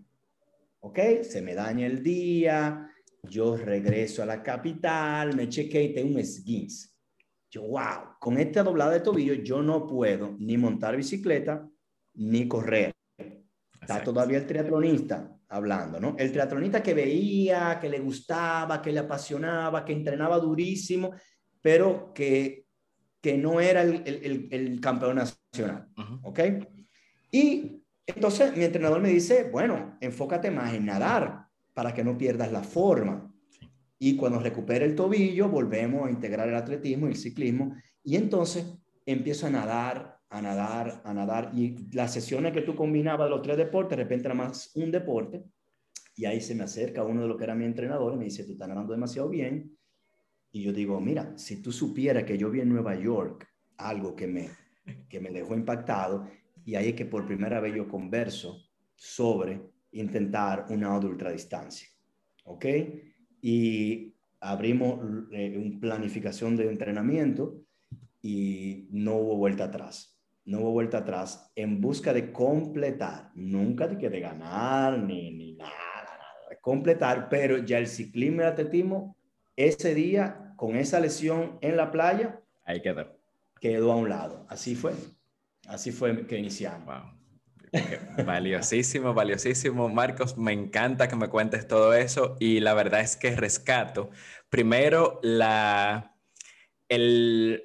[0.80, 0.98] ¿Ok?
[1.22, 2.90] Se me daña el día,
[3.22, 6.90] yo regreso a la capital, me chequeé y tengo un esguince.
[7.50, 11.66] Yo, wow, con esta doblada de tobillo yo no puedo ni montar bicicleta
[12.14, 12.92] ni correr.
[13.80, 16.14] Está todavía el triatlonista hablando, ¿no?
[16.18, 21.14] El triatlonista que veía, que le gustaba, que le apasionaba, que entrenaba durísimo,
[21.62, 22.66] pero que,
[23.20, 25.88] que no era el, el, el campeón nacional,
[26.22, 26.40] ¿ok?
[27.30, 27.82] Y
[28.14, 32.62] entonces mi entrenador me dice, bueno, enfócate más en nadar para que no pierdas la
[32.62, 33.32] forma.
[33.98, 37.74] Y cuando recupere el tobillo, volvemos a integrar el atletismo y el ciclismo.
[38.02, 38.64] Y entonces
[39.04, 41.52] empiezo a nadar, a nadar, a nadar.
[41.54, 45.44] Y las sesiones que tú combinabas los tres deportes, de repente era más un deporte.
[46.16, 48.44] Y ahí se me acerca uno de los que era mi entrenador y me dice,
[48.44, 49.76] tú estás nadando demasiado bien.
[50.50, 54.26] Y yo digo, mira, si tú supieras que yo vi en Nueva York algo que
[54.26, 54.48] me,
[55.08, 56.26] que me dejó impactado,
[56.68, 58.62] y ahí es que por primera vez yo converso
[58.94, 59.58] sobre
[59.92, 61.88] intentar una de ultradistancia.
[62.44, 62.66] ¿Ok?
[63.40, 65.00] Y abrimos
[65.32, 67.62] eh, una planificación de entrenamiento
[68.20, 70.20] y no hubo vuelta atrás.
[70.44, 75.54] No hubo vuelta atrás en busca de completar, nunca de que de ganar ni, ni
[75.54, 79.16] nada, nada, completar, pero ya el ciclismo y el atletismo,
[79.56, 83.06] ese día, con esa lesión en la playa, ahí quedó.
[83.58, 84.44] Quedó a un lado.
[84.50, 84.92] Así fue.
[85.68, 87.18] Así fue que iniciamos.
[88.24, 89.88] Valiosísimo, valiosísimo.
[89.90, 94.10] Marcos, me encanta que me cuentes todo eso y la verdad es que rescato
[94.48, 95.20] primero
[96.88, 97.62] el,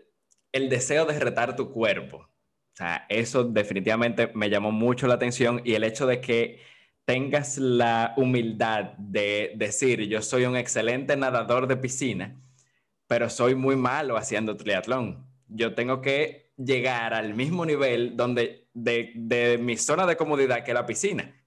[0.52, 2.18] el deseo de retar tu cuerpo.
[2.18, 6.60] O sea, eso definitivamente me llamó mucho la atención y el hecho de que
[7.06, 12.42] tengas la humildad de decir, yo soy un excelente nadador de piscina,
[13.08, 15.26] pero soy muy malo haciendo triatlón.
[15.48, 20.86] Yo tengo que llegar al mismo nivel donde de, mi zona de comodidad que la
[20.86, 21.40] piscina.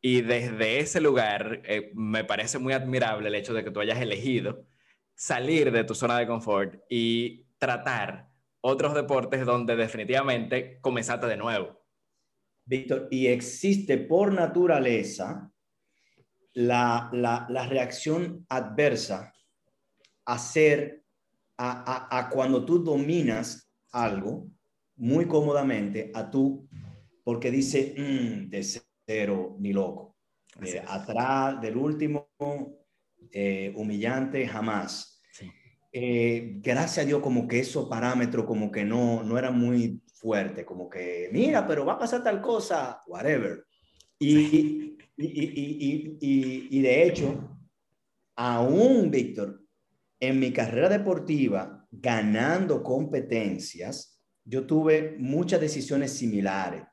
[0.00, 4.00] Y desde ese lugar eh, me parece muy admirable el hecho de que tú hayas
[4.00, 4.66] elegido
[5.14, 8.28] salir de tu zona de confort y tratar
[8.60, 11.82] otros deportes donde definitivamente comenzaste de nuevo.
[12.64, 15.50] Víctor, y existe por naturaleza
[16.52, 19.32] la, la, la reacción adversa
[20.26, 21.02] a ser
[21.58, 24.48] a, cuando tú dominas algo
[24.96, 26.68] muy cómodamente, a tú,
[27.24, 30.16] porque dice, mm, de cero, ni loco.
[30.62, 32.30] Eh, atrás del último,
[33.30, 35.22] eh, humillante, jamás.
[35.92, 40.64] Eh, gracias a Dios, como que esos parámetros, como que no, no era muy fuerte,
[40.64, 43.64] como que, mira, pero va a pasar tal cosa, whatever.
[44.18, 47.56] Y, y, y, y, de hecho,
[48.36, 49.62] aún, Víctor,
[50.20, 56.84] en mi carrera deportiva, ganando competencias, yo tuve muchas decisiones similares.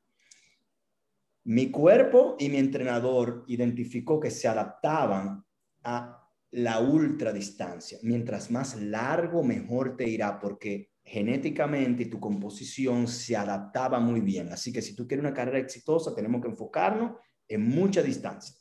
[1.45, 5.45] Mi cuerpo y mi entrenador identificó que se adaptaban
[5.83, 7.99] a la ultradistancia.
[8.01, 14.51] Mientras más largo, mejor te irá, porque genéticamente tu composición se adaptaba muy bien.
[14.51, 18.55] Así que si tú quieres una carrera exitosa, tenemos que enfocarnos en mucha distancia.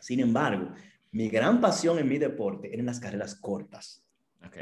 [0.00, 0.70] Sin embargo,
[1.10, 4.06] mi gran pasión en mi deporte eran las carreras cortas.
[4.44, 4.56] Ok.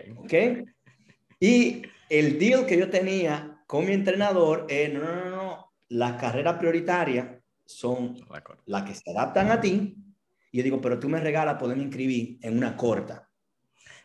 [1.40, 6.20] Y el deal que yo tenía con mi entrenador es, no, no, no, no, las
[6.20, 7.28] carreras prioritarias
[7.64, 8.16] son
[8.66, 9.96] las que se adaptan a ti.
[10.52, 13.28] Y yo digo, pero tú me regalas poderme inscribir en una corta.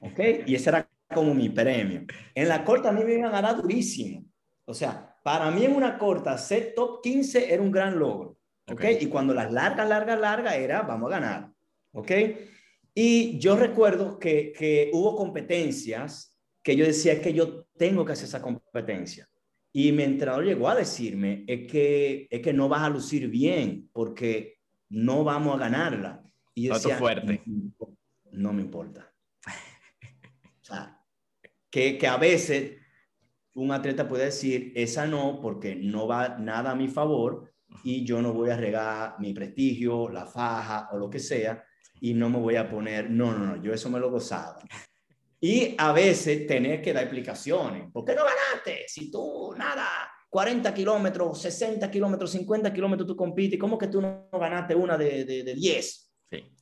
[0.02, 0.20] ¿Ok?
[0.48, 2.06] Y ese era como mi premio.
[2.34, 4.26] En la corta a mí me iban a dar durísimo.
[4.66, 8.38] O sea, para mí en una corta, ser top 15 era un gran logro.
[8.70, 8.84] ¿Ok?
[9.00, 11.52] Y cuando las largas, largas, largas era, vamos a ganar.
[11.92, 12.12] ¿Ok?
[12.94, 16.31] Y yo recuerdo que, que hubo competencias
[16.64, 19.28] que yo decía que yo tengo que hacer esa competencia.
[19.74, 23.90] Y mi entrenador llegó a decirme, es que, es que no vas a lucir bien
[23.94, 26.24] porque no vamos a ganarla.
[26.54, 27.42] Y yo decía, fuerte.
[28.32, 29.14] No, me importa.
[29.46, 31.02] O sea,
[31.70, 32.82] que, que a veces
[33.56, 38.22] un atleta puede decir, esa no, porque no va nada a mi favor y yo
[38.22, 41.64] no voy a regar mi prestigio, la faja o lo que sea,
[42.00, 44.60] y no me voy a poner, no, no, no, yo eso me lo gozaba.
[45.44, 47.92] Y a veces tener que dar explicaciones.
[47.92, 48.86] ¿Por qué no ganaste?
[48.88, 49.88] Si tú, nada,
[50.30, 55.26] 40 kilómetros, 60 kilómetros, 50 kilómetros tú compites, ¿cómo que tú no ganaste una de,
[55.26, 56.12] de, de 10?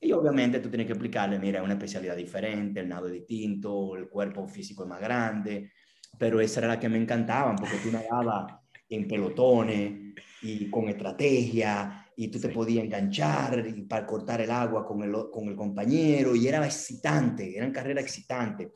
[0.02, 3.96] Y obviamente tú tienes que explicarle, mira, es una especialidad diferente, el nado es distinto,
[3.96, 5.72] el cuerpo físico es más grande,
[6.18, 8.56] pero esa era la que me encantaban, porque tú nadabas
[8.89, 14.86] en pelotones y con estrategia, y tú te podías enganchar y para cortar el agua
[14.86, 18.67] con el, con el compañero, y era excitante, eran carreras excitantes,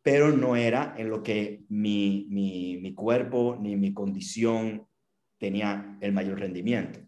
[0.00, 4.86] pero no era en lo que mi, mi, mi cuerpo ni mi condición
[5.36, 7.00] tenía el mayor rendimiento.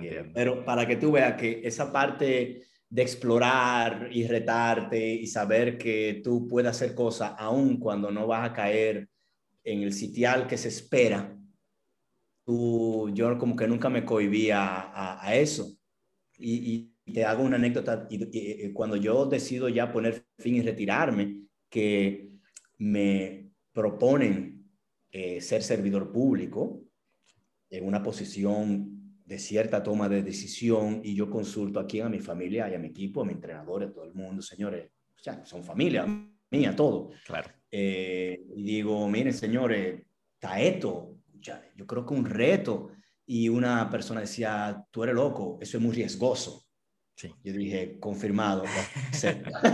[0.00, 5.76] Eh, pero para que tú veas que esa parte de explorar y retarte y saber
[5.76, 9.08] que tú puedes hacer cosas aun cuando no vas a caer
[9.64, 11.35] en el sitial que se espera,
[12.46, 15.76] tú, yo como que nunca me cohibía a, a, eso.
[16.38, 21.42] Y, y, te hago una anécdota, y, cuando yo decido ya poner fin y retirarme,
[21.68, 22.30] que
[22.78, 24.64] me proponen
[25.10, 26.82] eh, ser servidor público
[27.70, 32.70] en una posición de cierta toma de decisión y yo consulto aquí a mi familia
[32.70, 35.64] y a mi equipo, a mi entrenador, a todo el mundo, señores, o sea, son
[35.64, 36.06] familia
[36.50, 37.10] mía, todo.
[37.24, 37.50] Claro.
[37.70, 40.02] Eh, y digo, miren, señores,
[40.34, 41.15] está esto,
[41.74, 42.90] yo creo que un reto.
[43.28, 46.64] Y una persona decía, tú eres loco, eso es muy riesgoso.
[47.16, 47.34] Sí.
[47.42, 48.62] Yo dije, confirmado.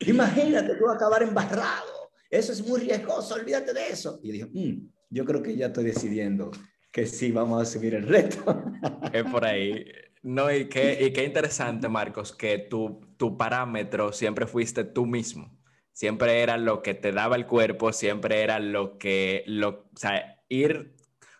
[0.00, 2.12] Imagínate tú acabar embarrado.
[2.30, 4.20] Eso es muy riesgoso, olvídate de eso.
[4.22, 6.50] Y dije, mm, yo creo que ya estoy decidiendo
[6.92, 8.62] que sí vamos a subir el reto.
[9.12, 9.86] Es por ahí.
[10.22, 15.57] No, y qué, y qué interesante, Marcos, que tu, tu parámetro siempre fuiste tú mismo.
[15.98, 20.40] Siempre era lo que te daba el cuerpo, siempre era lo que, lo, o sea,
[20.48, 20.94] ir,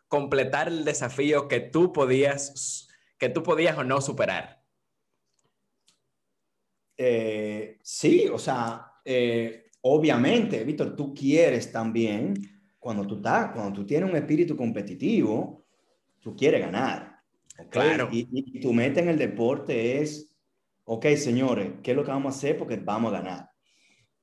[0.08, 4.60] completar el desafío que tú podías, que tú podías o no superar.
[6.96, 12.34] Eh, sí, o sea, eh, obviamente, Víctor, tú quieres también
[12.80, 15.66] cuando tú, estás, cuando tú tienes un espíritu competitivo,
[16.18, 17.22] tú quieres ganar.
[17.70, 18.08] Claro.
[18.10, 20.34] Y, tu meta en el deporte es,
[20.82, 22.58] ok, señores, ¿qué es lo que vamos a hacer?
[22.58, 23.57] Porque vamos a ganar.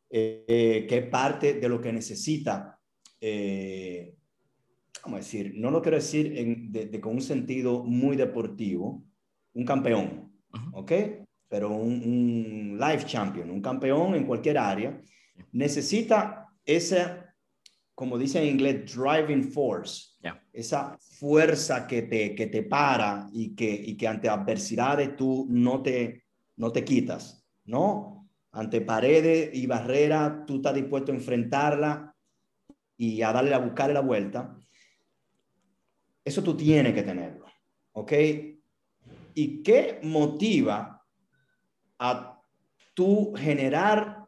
[0.09, 2.79] Eh, ¿Qué parte de lo que necesita?
[3.19, 4.15] Eh,
[5.03, 6.34] a decir, no lo quiero decir
[6.71, 9.03] de, con un sentido muy deportivo,
[9.53, 10.34] un campeón,
[10.73, 10.91] ¿ok?
[11.47, 14.99] Pero un, un life champion, un campeón en cualquier área,
[15.51, 17.25] necesita ese
[17.95, 20.11] como dice en inglés, driving force.
[20.51, 25.82] Esa fuerza que te, que te para y que, y que ante adversidades tú no
[25.82, 26.25] te,
[26.57, 28.14] no te quitas, ¿no?
[28.56, 32.16] Ante paredes y barreras, tú estás dispuesto a enfrentarla
[32.97, 34.58] y a darle a buscarle la vuelta.
[36.24, 37.45] Eso tú tienes que tenerlo,
[37.91, 38.14] ¿ok?
[39.34, 41.06] ¿Y qué motiva
[41.99, 42.41] a
[42.93, 44.26] tú generar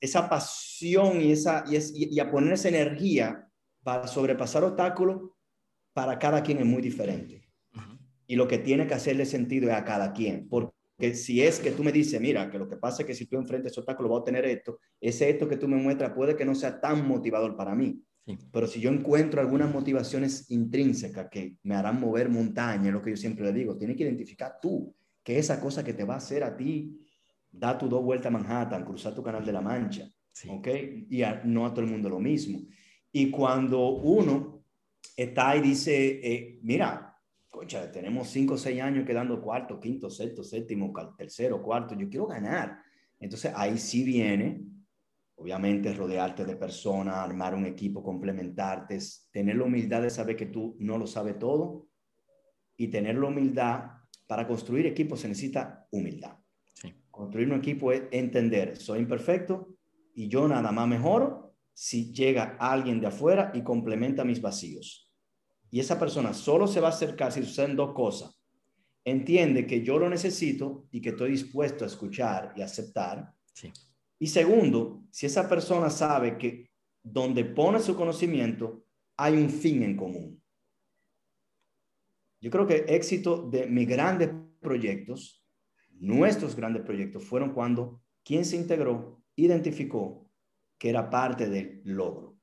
[0.00, 3.48] esa pasión y, esa, y, a poner esa energía
[3.84, 5.30] para sobrepasar obstáculos,
[5.92, 7.48] para cada quien es muy diferente.
[8.26, 10.48] Y lo que tiene que hacerle sentido es a cada quien.
[10.48, 10.74] Porque
[11.14, 13.36] si es que tú me dices, mira, que lo que pasa es que si tú
[13.36, 16.44] enfrentas ese obstáculo, voy a tener esto, ese esto que tú me muestras puede que
[16.44, 18.02] no sea tan motivador para mí.
[18.52, 23.10] Pero si yo encuentro algunas motivaciones intrínsecas que me harán mover montaña, es lo que
[23.10, 26.18] yo siempre le digo, tienes que identificar tú que esa cosa que te va a
[26.18, 27.00] hacer a ti,
[27.50, 30.08] da tu dos vueltas a Manhattan, cruzar tu canal de la Mancha,
[30.48, 30.68] ¿ok?
[31.10, 32.60] Y no a todo el mundo lo mismo.
[33.10, 34.64] Y cuando uno
[35.16, 37.11] está y dice, eh, mira,
[37.66, 42.78] tenemos cinco o seis años quedando cuarto, quinto, sexto, séptimo, tercero, cuarto, yo quiero ganar.
[43.18, 44.72] Entonces ahí sí viene
[45.42, 48.96] Obviamente rodearte de personas, armar un equipo, complementarte,
[49.32, 51.88] tener la humildad de saber que tú no lo sabes todo
[52.76, 53.90] y tener la humildad
[54.28, 56.36] para construir equipos se necesita humildad.
[57.10, 59.74] Construir un equipo es entender, soy imperfecto
[60.14, 65.11] y yo nada más mejoro si llega alguien de afuera y complementa mis vacíos.
[65.72, 68.38] Y esa persona solo se va a acercar si suceden dos cosas.
[69.04, 73.34] Entiende que yo lo necesito y que estoy dispuesto a escuchar y aceptar.
[73.54, 73.72] Sí.
[74.18, 76.70] Y segundo, si esa persona sabe que
[77.02, 78.84] donde pone su conocimiento
[79.16, 80.42] hay un fin en común.
[82.38, 85.42] Yo creo que el éxito de mis grandes proyectos,
[85.90, 90.30] nuestros grandes proyectos, fueron cuando quien se integró identificó
[90.78, 92.36] que era parte del logro.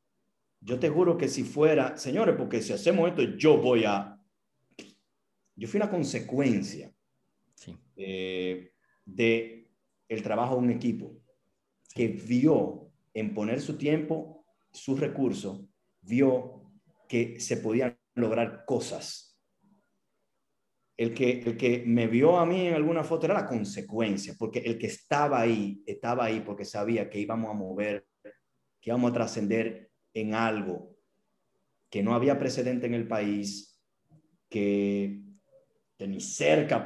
[0.61, 4.19] Yo te juro que si fuera, señores, porque si hacemos esto, yo voy a...
[5.55, 6.93] Yo fui una consecuencia
[7.95, 8.71] eh,
[9.05, 9.69] de
[10.07, 11.15] el trabajo de un equipo
[11.93, 15.61] que vio en poner su tiempo, sus recursos,
[16.01, 16.71] vio
[17.07, 19.37] que se podían lograr cosas.
[20.95, 24.59] El que, el que me vio a mí en alguna foto era la consecuencia, porque
[24.59, 29.13] el que estaba ahí, estaba ahí porque sabía que íbamos a mover, que íbamos a
[29.13, 30.95] trascender en algo
[31.89, 33.81] que no había precedente en el país,
[34.49, 35.21] que,
[35.99, 36.85] ni cerca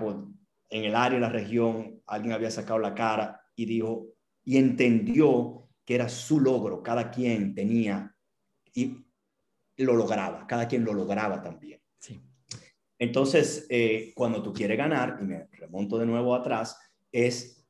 [0.69, 4.07] en el área, en la región, alguien había sacado la cara y dijo,
[4.43, 8.15] y entendió que era su logro, cada quien tenía
[8.73, 9.05] y
[9.77, 11.81] lo lograba, cada quien lo lograba también.
[11.99, 12.21] Sí.
[12.97, 16.79] Entonces, eh, cuando tú quieres ganar, y me remonto de nuevo atrás,
[17.11, 17.67] es,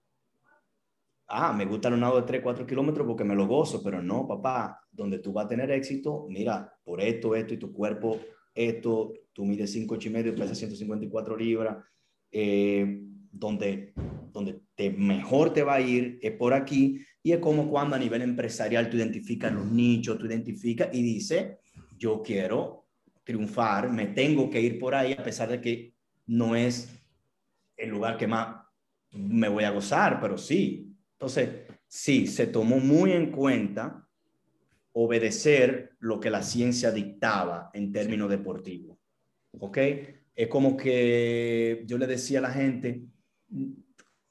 [1.27, 4.27] ah, me gusta el nado de 3, 4 kilómetros porque me lo gozo, pero no,
[4.27, 8.19] papá, donde tú vas a tener éxito, mira, por esto, esto y tu cuerpo,
[8.53, 11.83] esto, tú mides 5, 8 y medio, pesas 154 libras,
[12.31, 13.93] eh, donde,
[14.31, 17.01] donde te, mejor te va a ir es por aquí.
[17.23, 21.57] Y es como cuando a nivel empresarial tú identificas los nichos, tú identificas y dices,
[21.97, 22.85] yo quiero
[23.23, 25.93] triunfar, me tengo que ir por ahí a pesar de que
[26.27, 26.93] no es
[27.77, 28.63] el lugar que más
[29.11, 30.95] me voy a gozar, pero sí.
[31.13, 31.49] Entonces,
[31.87, 34.07] sí, se tomó muy en cuenta
[34.93, 38.97] obedecer lo que la ciencia dictaba en términos deportivos.
[39.59, 39.77] ¿Ok?
[40.35, 43.03] Es como que yo le decía a la gente,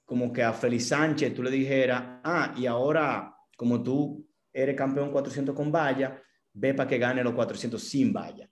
[0.04, 5.10] como que a Félix Sánchez tú le dijeras, ah, y ahora como tú eres campeón
[5.10, 6.20] 400 con valla,
[6.52, 8.50] ve para que gane los 400 sin valla.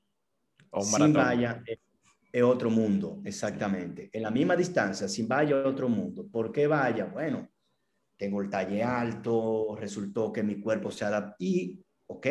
[0.80, 4.08] sin valla es, otro mundo, exactamente.
[4.12, 6.28] En la misma distancia, sin valla es otro mundo.
[6.30, 7.06] ¿Por qué valla?
[7.06, 7.50] Bueno,
[8.16, 12.26] tengo el talle alto, resultó que mi cuerpo se adapta y, ok,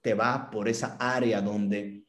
[0.00, 2.04] te vas por esa área donde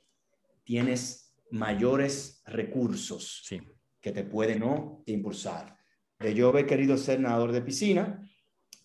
[0.64, 3.42] tienes mayores recursos.
[3.46, 3.62] Sí
[4.02, 5.78] que te puede no impulsar.
[6.20, 8.28] De yo haber querido ser nadador de piscina,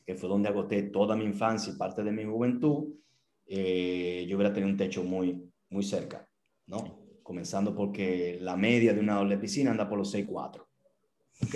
[0.05, 2.95] que fue donde agoté toda mi infancia y parte de mi juventud,
[3.47, 6.29] eh, yo hubiera tenido un techo muy, muy cerca,
[6.67, 7.07] ¿no?
[7.23, 10.69] Comenzando porque la media de un nadador de piscina anda por los 6'4",
[11.43, 11.55] ¿ok?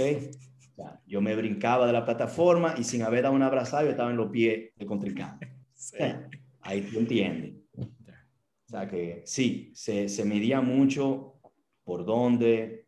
[1.05, 4.17] yo me brincaba de la plataforma y sin haber dado un abrazo yo estaba en
[4.17, 5.60] los pies de contrincante.
[6.61, 7.55] Ahí tú entiendes.
[7.77, 11.41] O sea que sí, se, se medía mucho
[11.85, 12.81] por dónde,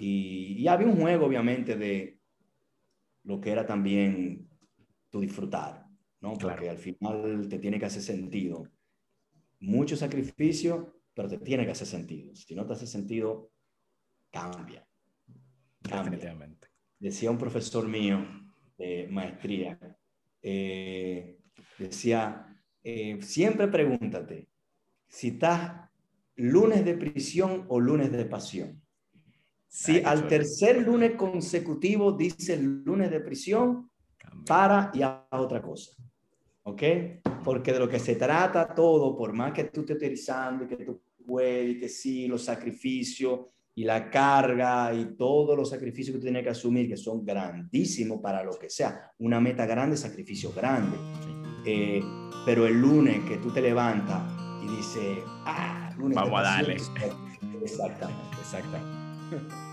[0.00, 2.20] y, había un juego, obviamente, de
[3.24, 4.48] lo que era también
[5.10, 5.86] tu disfrutar,
[6.20, 6.34] ¿no?
[6.34, 8.68] Porque al final te tiene que hacer sentido.
[9.60, 12.34] Mucho sacrificio, pero te tiene que hacer sentido.
[12.34, 13.50] Si no te hace sentido,
[14.30, 14.86] cambia.
[15.80, 16.68] Definitivamente.
[16.98, 18.18] Decía un profesor mío
[18.76, 19.78] de maestría,
[20.42, 21.35] eh,
[21.78, 22.46] decía,
[22.82, 24.48] eh, siempre pregúntate
[25.08, 25.90] si estás
[26.36, 28.82] lunes de prisión o lunes de pasión.
[29.68, 33.90] Si al tercer lunes consecutivo dice el lunes de prisión,
[34.46, 35.92] para y a otra cosa.
[36.62, 36.82] ¿Ok?
[37.44, 40.76] Porque de lo que se trata todo, por más que tú estés utilizando y que
[40.76, 43.40] tú puedes, y que sí, los sacrificios,
[43.78, 48.20] y la carga y todos los sacrificios que tú tienes que asumir, que son grandísimos
[48.20, 49.12] para lo que sea.
[49.18, 50.96] Una meta grande, sacrificio grande.
[51.66, 52.02] Eh,
[52.44, 54.22] pero el lunes que tú te levantas
[54.62, 56.76] y dices, ah, lunes vamos a darle.
[57.62, 59.65] Exactamente, exactamente.